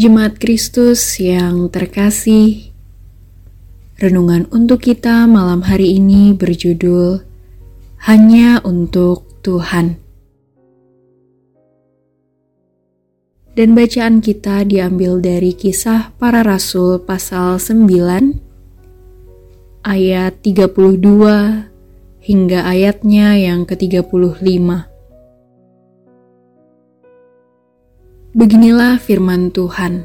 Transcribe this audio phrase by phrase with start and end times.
[0.00, 2.72] Jemaat Kristus yang terkasih,
[4.00, 7.20] renungan untuk kita malam hari ini berjudul
[8.08, 10.00] "Hanya untuk Tuhan".
[13.52, 18.40] Dan bacaan kita diambil dari Kisah Para Rasul pasal 9
[19.84, 21.68] ayat 32
[22.24, 24.89] hingga ayatnya yang ke-35.
[28.40, 30.00] Beginilah firman Tuhan.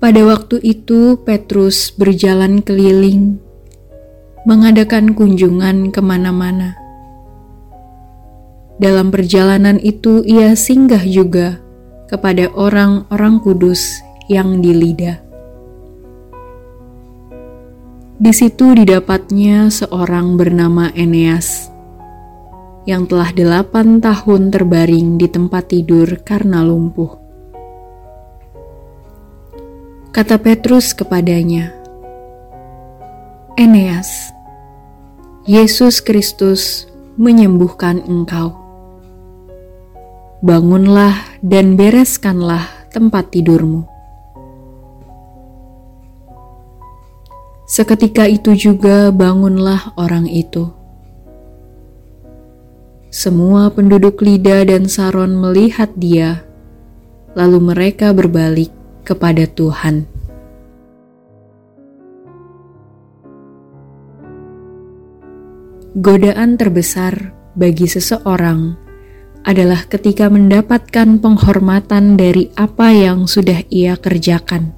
[0.00, 3.36] Pada waktu itu, Petrus berjalan keliling,
[4.48, 6.72] mengadakan kunjungan ke mana-mana.
[8.80, 11.60] Dalam perjalanan itu, ia singgah juga
[12.08, 14.00] kepada orang-orang kudus
[14.32, 15.20] yang di Lida.
[18.16, 21.71] Di situ didapatnya seorang bernama Eneas
[22.82, 27.14] yang telah delapan tahun terbaring di tempat tidur karena lumpuh.
[30.10, 31.72] Kata Petrus kepadanya,
[33.56, 34.34] Eneas,
[35.46, 38.58] Yesus Kristus menyembuhkan engkau.
[40.42, 43.86] Bangunlah dan bereskanlah tempat tidurmu.
[47.64, 50.81] Seketika itu juga bangunlah orang itu
[53.12, 56.48] semua penduduk Lida dan Saron melihat dia,
[57.36, 58.72] lalu mereka berbalik
[59.04, 60.08] kepada Tuhan.
[65.92, 68.80] Godaan terbesar bagi seseorang
[69.44, 74.72] adalah ketika mendapatkan penghormatan dari apa yang sudah ia kerjakan.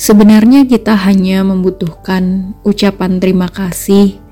[0.00, 4.29] Sebenarnya, kita hanya membutuhkan ucapan terima kasih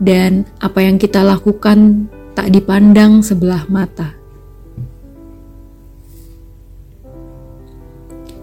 [0.00, 4.16] dan apa yang kita lakukan tak dipandang sebelah mata.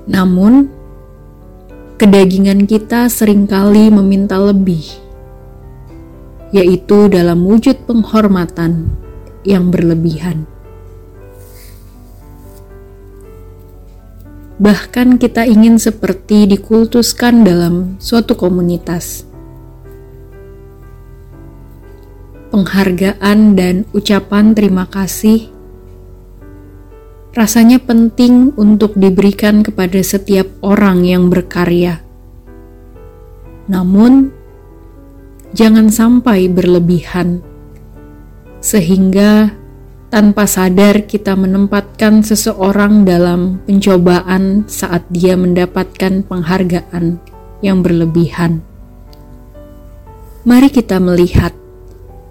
[0.07, 0.72] Namun,
[2.00, 4.85] kedagingan kita sering kali meminta lebih,
[6.56, 8.88] yaitu dalam wujud penghormatan
[9.44, 10.47] yang berlebihan.
[14.57, 19.28] Bahkan, kita ingin seperti dikultuskan dalam suatu komunitas
[22.57, 25.53] penghargaan dan ucapan terima kasih
[27.38, 32.01] rasanya penting untuk diberikan kepada setiap orang yang berkarya.
[33.69, 34.34] Namun,
[35.53, 37.46] jangan sampai berlebihan,
[38.57, 39.53] sehingga
[40.09, 47.22] tanpa sadar kita menempatkan seseorang dalam pencobaan saat dia mendapatkan penghargaan
[47.62, 48.66] yang berlebihan.
[50.41, 51.53] Mari kita melihat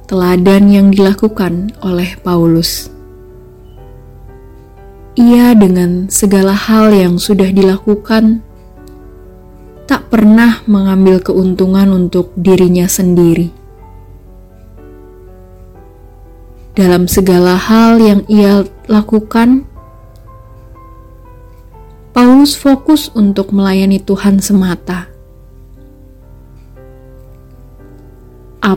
[0.07, 2.91] teladan yang dilakukan oleh Paulus.
[5.19, 8.45] Ia, dengan segala hal yang sudah dilakukan,
[9.91, 13.51] tak pernah mengambil keuntungan untuk dirinya sendiri.
[16.77, 19.65] Dalam segala hal yang ia lakukan,
[22.13, 25.16] Paulus fokus untuk melayani Tuhan semata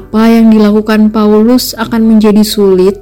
[0.09, 2.97] apa yang dilakukan Paulus akan menjadi sulit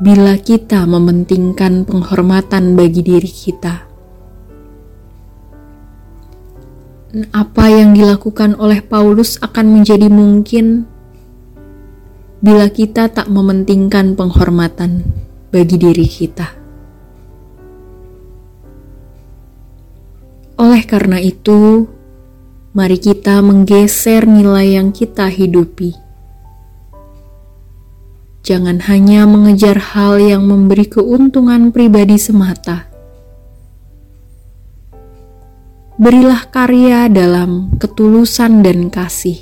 [0.00, 3.84] bila kita mementingkan penghormatan bagi diri kita.
[7.36, 10.88] Apa yang dilakukan oleh Paulus akan menjadi mungkin
[12.40, 15.04] bila kita tak mementingkan penghormatan
[15.52, 16.56] bagi diri kita.
[20.56, 21.84] Oleh karena itu,
[22.74, 25.94] mari kita menggeser nilai yang kita hidupi.
[28.42, 32.90] Jangan hanya mengejar hal yang memberi keuntungan pribadi semata.
[36.02, 39.38] Berilah karya dalam ketulusan dan kasih,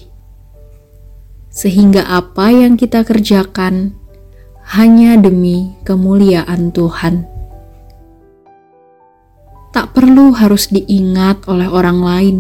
[1.49, 3.96] sehingga apa yang kita kerjakan
[4.76, 7.25] hanya demi kemuliaan Tuhan.
[9.73, 12.37] Tak perlu harus diingat oleh orang lain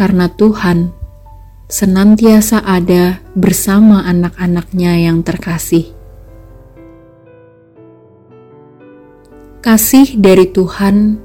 [0.00, 0.96] karena Tuhan
[1.68, 5.92] senantiasa ada bersama anak-anaknya yang terkasih.
[9.60, 11.20] Kasih dari Tuhan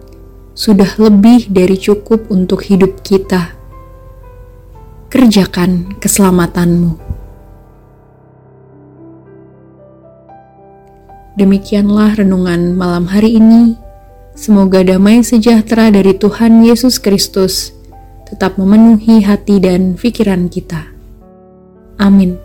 [0.52, 3.56] sudah lebih dari cukup untuk hidup kita.
[5.08, 7.00] Kerjakan keselamatanmu.
[11.40, 13.80] Demikianlah renungan malam hari ini.
[14.36, 17.72] Semoga damai sejahtera dari Tuhan Yesus Kristus
[18.26, 20.90] tetap memenuhi hati dan pikiran kita.
[22.02, 22.36] Amin.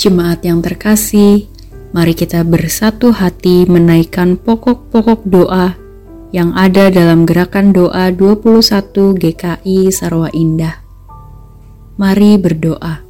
[0.00, 1.44] Jemaat yang terkasih,
[1.92, 5.76] mari kita bersatu hati menaikkan pokok-pokok doa
[6.32, 10.80] yang ada dalam gerakan doa 21 GKI Sarwa Indah.
[12.00, 13.09] Mari berdoa.